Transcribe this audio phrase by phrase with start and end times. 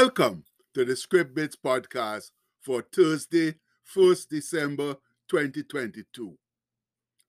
[0.00, 3.56] Welcome to the Script Bits podcast for Thursday,
[3.96, 4.94] 1st December
[5.28, 6.38] 2022.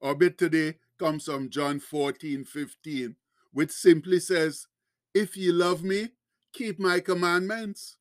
[0.04, 3.16] Our bit today comes from John 14 15,
[3.54, 4.68] which simply says,
[5.16, 6.10] If ye love me,
[6.54, 7.98] keep my commandments.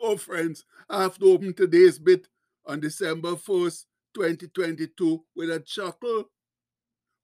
[0.00, 2.28] Oh, friends, I have to open today's bit
[2.64, 3.84] on December 1st,
[4.14, 6.30] 2022, with a chuckle.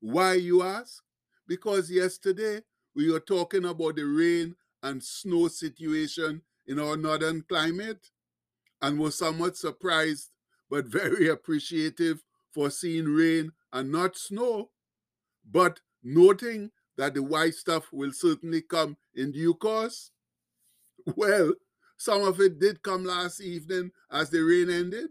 [0.00, 1.02] Why, you ask?
[1.48, 2.60] Because yesterday
[2.94, 8.10] we were talking about the rain and snow situation in our northern climate
[8.82, 10.30] and was somewhat surprised
[10.70, 14.70] but very appreciative for seeing rain and not snow,
[15.50, 20.12] but noting that the white stuff will certainly come in due course.
[21.16, 21.52] Well,
[21.98, 25.10] some of it did come last evening as the rain ended.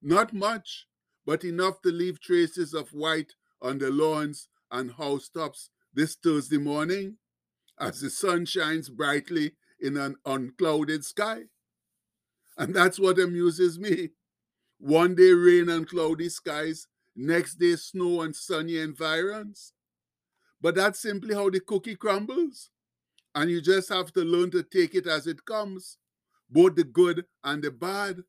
[0.00, 0.86] Not much,
[1.26, 7.16] but enough to leave traces of white on the lawns and housetops this Thursday morning
[7.80, 11.44] as the sun shines brightly in an unclouded sky.
[12.56, 14.10] And that's what amuses me.
[14.78, 19.72] One day rain and cloudy skies, next day snow and sunny environs.
[20.60, 22.70] But that's simply how the cookie crumbles.
[23.34, 25.98] And you just have to learn to take it as it comes,
[26.50, 28.22] both the good and the bad.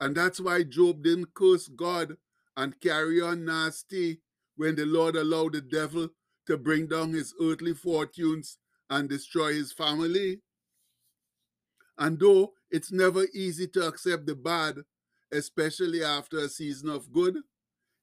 [0.00, 2.16] And that's why Job didn't curse God
[2.56, 4.20] and carry on nasty
[4.56, 6.08] when the Lord allowed the devil
[6.46, 8.58] to bring down his earthly fortunes
[8.90, 10.40] and destroy his family.
[11.98, 14.78] And though it's never easy to accept the bad,
[15.30, 17.36] especially after a season of good,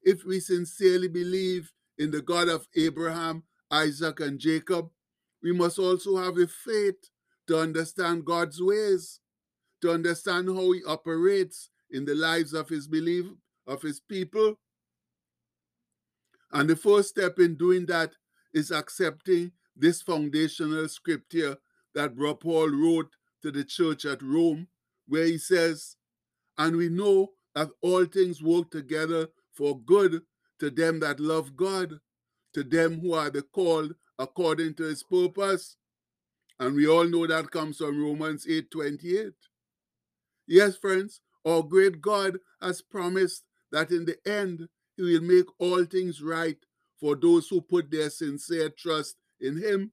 [0.02, 4.90] if we sincerely believe in the God of Abraham, Isaac, and Jacob,
[5.44, 7.10] we must also have a faith
[7.48, 9.20] to understand God's ways,
[9.82, 13.26] to understand how he operates in the lives of his belief
[13.68, 14.60] of his people.
[16.52, 18.14] And the first step in doing that
[18.54, 21.58] is accepting this foundational scripture
[21.96, 24.68] that Paul wrote to the church at Rome,
[25.08, 25.96] where he says,
[26.58, 30.22] And we know that all things work together for good
[30.60, 32.00] to them that love God,
[32.54, 35.78] to them who are the called according to his purpose.
[36.60, 39.34] And we all know that comes from Romans 8 28.
[40.48, 44.68] Yes, friends, our great God has promised that in the end,
[44.98, 46.58] he will make all things right
[47.00, 49.92] for those who put their sincere trust in him.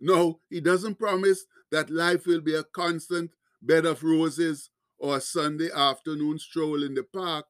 [0.00, 3.30] No, he doesn't promise that life will be a constant
[3.62, 7.46] bed of roses or a Sunday afternoon stroll in the park,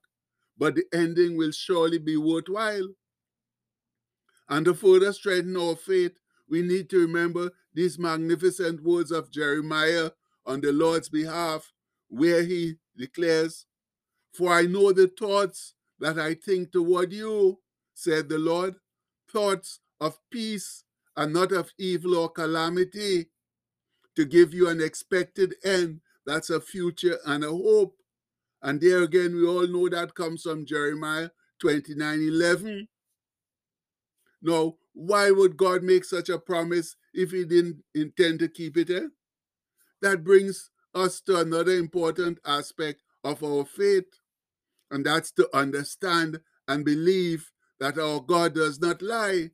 [0.57, 2.89] but the ending will surely be worthwhile.
[4.49, 6.13] And to further strengthen our faith,
[6.49, 10.11] we need to remember these magnificent words of Jeremiah
[10.47, 11.73] on the Lord's behalf,
[12.09, 13.67] where he declares,
[14.33, 17.59] For I know the thoughts that I think toward you,
[17.95, 18.77] said the Lord,
[19.31, 20.85] thoughts of peace
[21.17, 23.27] and not of evil or calamity,
[24.17, 26.01] to give you an expected end.
[26.27, 27.97] That's a future and a hope.
[28.63, 32.89] And there again, we all know that comes from Jeremiah 29 11.
[34.43, 38.91] Now, why would God make such a promise if He didn't intend to keep it?
[38.91, 39.09] Eh?
[40.01, 44.05] That brings us to another important aspect of our faith,
[44.91, 47.51] and that's to understand and believe
[47.85, 49.51] that our God does not lie.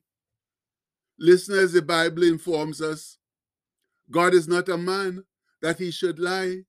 [1.19, 3.17] Listeners, the Bible informs us
[4.09, 5.25] God is not a man
[5.61, 6.59] that he should lie,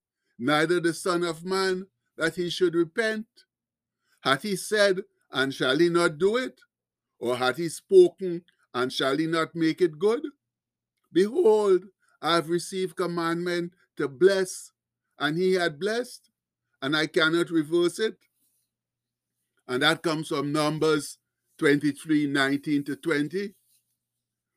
[0.40, 1.86] neither the Son of Man
[2.16, 3.26] that he should repent.
[4.22, 6.60] Had he said, and shall he not do it?
[7.20, 8.42] Or had he spoken,
[8.74, 10.22] and shall he not make it good?
[11.12, 11.84] Behold,
[12.20, 14.72] I have received commandment to bless,
[15.16, 16.28] and he had blessed,
[16.82, 18.16] and I cannot reverse it.
[19.68, 21.18] And that comes from Numbers
[21.62, 23.54] 23 19 to 20.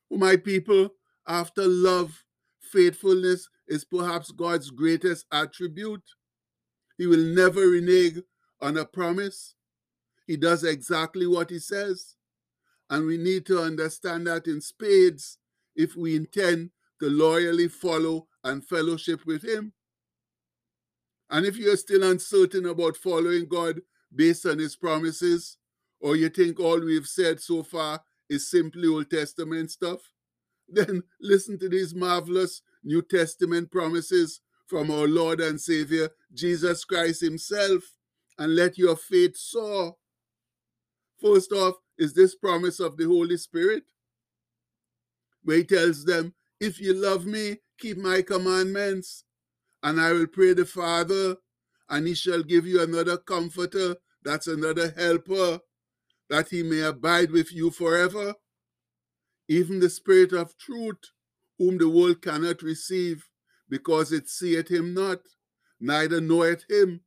[0.09, 0.89] My people,
[1.27, 2.23] after love,
[2.59, 6.01] faithfulness is perhaps God's greatest attribute.
[6.97, 8.23] He will never renege
[8.59, 9.53] on a promise.
[10.25, 12.15] He does exactly what he says.
[12.89, 15.37] And we need to understand that in spades
[15.75, 16.71] if we intend
[17.03, 19.73] to loyally follow and fellowship with him.
[21.29, 23.81] And if you're still uncertain about following God
[24.15, 25.59] based on his promises,
[26.05, 27.99] or you think all we've said so far
[28.29, 30.01] is simply Old Testament stuff,
[30.69, 37.21] then listen to these marvelous New Testament promises from our Lord and Savior Jesus Christ
[37.21, 37.81] Himself
[38.37, 39.95] and let your faith soar.
[41.19, 43.85] First off, is this promise of the Holy Spirit,
[45.43, 49.23] where He tells them, If you love me, keep my commandments,
[49.81, 51.37] and I will pray the Father,
[51.89, 55.61] and He shall give you another comforter, that's another helper,
[56.29, 58.35] that He may abide with you forever
[59.47, 61.11] even the Spirit of truth,
[61.57, 63.25] whom the world cannot receive,
[63.69, 65.19] because it seeth him not,
[65.79, 67.01] neither knoweth him.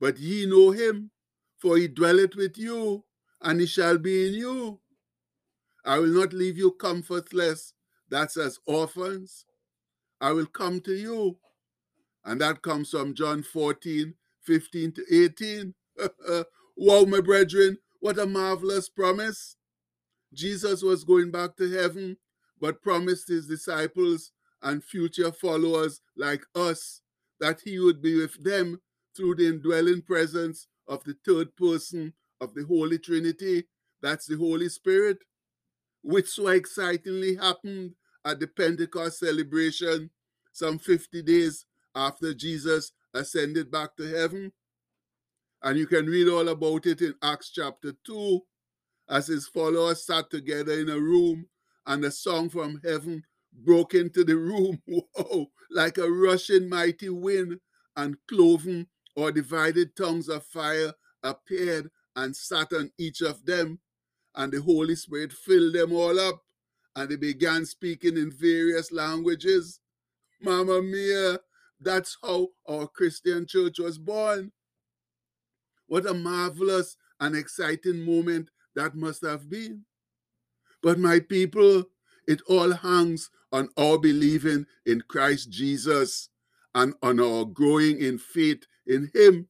[0.00, 1.10] But ye know him,
[1.58, 3.04] for he dwelleth with you,
[3.40, 4.80] and he shall be in you.
[5.84, 7.74] I will not leave you comfortless,
[8.08, 9.44] that's as orphans.
[10.20, 11.38] I will come to you.
[12.24, 15.74] And that comes from John 14, 15 to 18.
[16.76, 19.54] wow, my brethren, what a marvelous promise.
[20.34, 22.16] Jesus was going back to heaven,
[22.60, 27.00] but promised his disciples and future followers like us
[27.38, 28.80] that he would be with them
[29.16, 33.68] through the indwelling presence of the third person of the Holy Trinity,
[34.02, 35.18] that's the Holy Spirit,
[36.02, 37.92] which so excitingly happened
[38.24, 40.10] at the Pentecost celebration
[40.52, 44.52] some 50 days after Jesus ascended back to heaven.
[45.62, 48.40] And you can read all about it in Acts chapter 2
[49.08, 51.46] as his followers sat together in a room
[51.86, 53.22] and a song from heaven
[53.52, 57.60] broke into the room, whoa, like a rushing mighty wind,
[57.96, 58.86] and cloven
[59.16, 60.92] or divided tongues of fire
[61.22, 63.78] appeared and sat on each of them.
[64.34, 66.40] And the Holy Spirit filled them all up,
[66.96, 69.80] and they began speaking in various languages.
[70.40, 71.38] Mamma mia,
[71.80, 74.52] that's how our Christian church was born.
[75.92, 79.84] What a marvelous and exciting moment that must have been.
[80.82, 81.84] But my people,
[82.26, 86.30] it all hangs on our believing in Christ Jesus
[86.74, 89.48] and on our growing in faith in Him.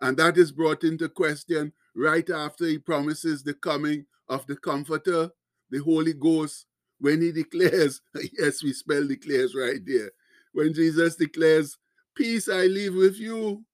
[0.00, 5.30] And that is brought into question right after He promises the coming of the Comforter,
[5.70, 6.66] the Holy Ghost,
[6.98, 8.00] when He declares,
[8.36, 10.10] yes, we spell declares right there,
[10.52, 11.78] when Jesus declares,
[12.16, 13.64] Peace I leave with you,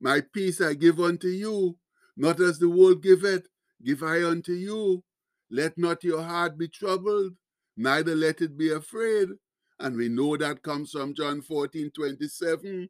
[0.00, 1.76] my peace I give unto you,
[2.16, 3.46] not as the world giveth,
[3.84, 5.04] give I unto you.
[5.50, 7.34] Let not your heart be troubled,
[7.76, 9.28] neither let it be afraid.
[9.78, 12.88] And we know that comes from John 14 27.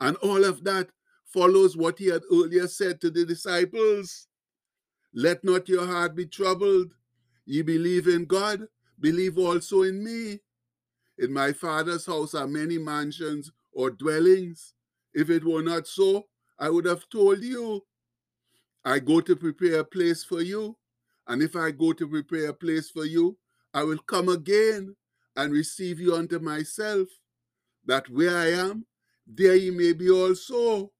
[0.00, 0.90] And all of that
[1.24, 4.28] follows what he had earlier said to the disciples
[5.14, 6.94] Let not your heart be troubled.
[7.44, 8.66] Ye believe in God,
[9.00, 10.40] believe also in me.
[11.18, 14.74] In my Father's house are many mansions or dwellings.
[15.16, 16.26] If it were not so,
[16.58, 17.82] I would have told you.
[18.84, 20.76] I go to prepare a place for you.
[21.26, 23.38] And if I go to prepare a place for you,
[23.72, 24.94] I will come again
[25.34, 27.08] and receive you unto myself,
[27.86, 28.84] that where I am,
[29.26, 30.92] there ye may be also.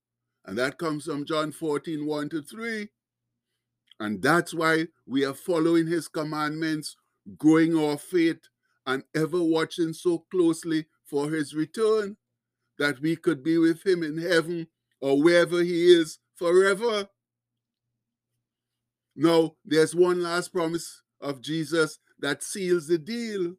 [0.47, 2.89] And that comes from John 14, 1 to 3.
[4.01, 6.97] And that's why we are following his commandments,
[7.37, 8.41] growing our faith,
[8.87, 12.17] and ever watching so closely for his return,
[12.79, 14.69] that we could be with him in heaven
[15.01, 17.09] or wherever he is forever.
[19.15, 23.55] Now, there's one last promise of Jesus that seals the deal.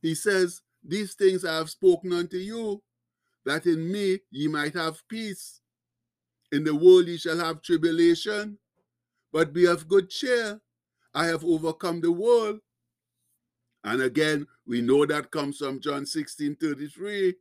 [0.00, 2.82] He says, These things I have spoken unto you,
[3.44, 5.60] that in me ye might have peace.
[6.52, 8.58] In the world ye shall have tribulation,
[9.32, 10.60] but be of good cheer.
[11.12, 12.60] I have overcome the world.
[13.82, 17.34] And again, we know that comes from John 16 33.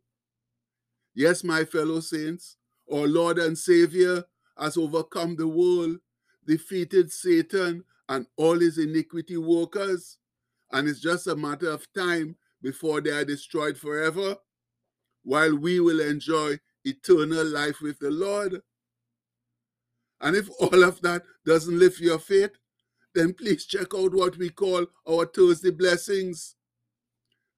[1.15, 2.57] Yes, my fellow saints,
[2.91, 4.25] our Lord and Savior
[4.57, 5.97] has overcome the world
[6.45, 10.17] defeated Satan and all his iniquity workers,
[10.71, 14.35] and it's just a matter of time before they are destroyed forever,
[15.23, 18.61] while we will enjoy eternal life with the Lord.
[20.21, 22.51] And if all of that doesn't lift your faith,
[23.13, 26.55] then please check out what we call our Thursday blessings.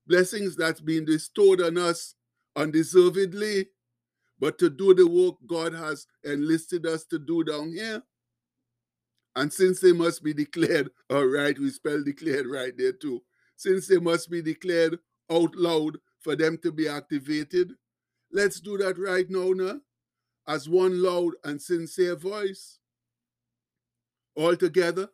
[0.05, 2.15] Blessings that's been bestowed on us
[2.57, 3.67] undeservedly,
[4.39, 8.03] but to do the work God has enlisted us to do down here.
[9.35, 13.21] And since they must be declared, all right, we spell declared right there too.
[13.55, 14.99] Since they must be declared
[15.31, 17.73] out loud for them to be activated,
[18.31, 19.79] let's do that right now, now
[20.47, 22.79] as one loud and sincere voice.
[24.35, 25.09] All together,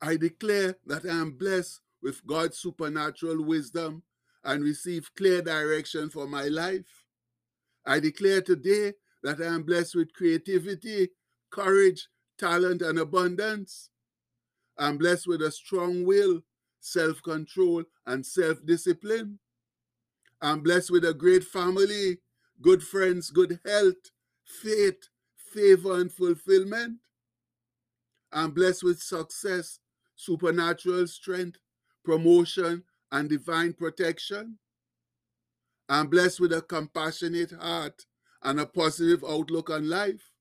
[0.00, 4.02] I declare that I am blessed with God's supernatural wisdom
[4.44, 7.04] and receive clear direction for my life.
[7.86, 11.10] I declare today that I am blessed with creativity,
[11.50, 12.08] courage,
[12.38, 13.90] talent, and abundance.
[14.78, 16.42] I'm blessed with a strong will,
[16.80, 19.38] self control, and self discipline.
[20.40, 22.18] I'm blessed with a great family,
[22.60, 24.10] good friends, good health,
[24.44, 26.98] faith, favor, and fulfillment.
[28.32, 29.78] I'm blessed with success,
[30.16, 31.58] supernatural strength,
[32.04, 32.82] promotion,
[33.12, 34.58] and divine protection.
[35.88, 38.06] I'm blessed with a compassionate heart
[38.42, 40.32] and a positive outlook on life.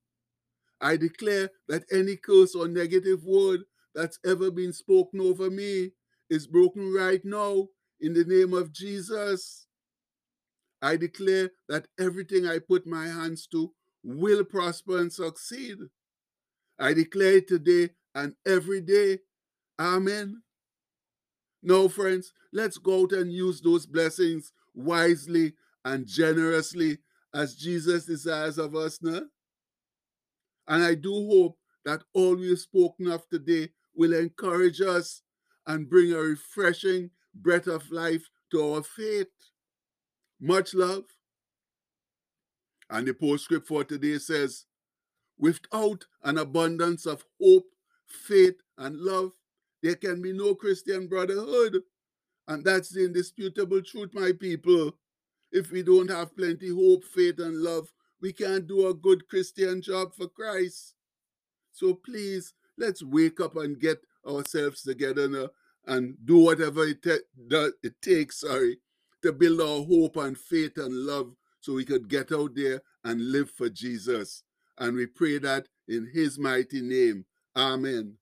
[0.80, 3.62] I declare that any curse or negative word
[3.94, 5.92] that's ever been spoken over me
[6.30, 7.68] is broken right now
[8.00, 9.68] in the name of Jesus.
[10.82, 13.74] I declare that everything I put my hands to
[14.04, 15.78] will prosper and succeed.
[16.80, 19.20] I declare it today and every day.
[19.80, 20.42] Amen.
[21.64, 25.54] Now, friends, let's go out and use those blessings wisely
[25.86, 27.00] and generously
[27.34, 29.22] as Jesus desires of us now.
[30.68, 35.22] And I do hope that all we've spoken of today will encourage us
[35.68, 39.28] and bring a refreshing breath of life to our faith.
[40.40, 41.04] Much love.
[42.90, 44.66] And the postscript for today says,
[45.38, 47.66] without an abundance of hope,
[48.08, 49.32] faith, and love,
[49.82, 51.82] there can be no Christian brotherhood.
[52.48, 54.94] And that's the indisputable truth, my people.
[55.52, 59.82] If we don't have plenty hope, faith, and love, we can't do a good Christian
[59.82, 60.94] job for Christ.
[61.72, 65.50] So please, let's wake up and get ourselves together now
[65.88, 68.78] and do whatever it, it takes, sorry,
[69.24, 73.32] to build our hope and faith and love so we could get out there and
[73.32, 74.44] live for Jesus.
[74.78, 77.26] And we pray that in his mighty name.
[77.56, 78.18] Amen.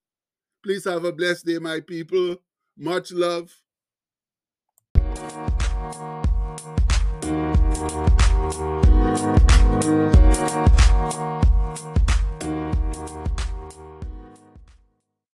[0.62, 2.36] Please have a blessed day, my people.
[2.76, 3.50] Much love.